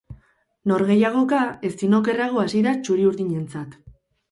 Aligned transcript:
Norgehiagoka 0.71 1.41
ezin 1.69 1.95
okerrago 1.99 2.43
hasi 2.47 2.65
da 2.71 2.75
txuri-urdinentzat. 2.87 3.81